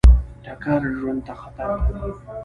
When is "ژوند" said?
0.97-1.21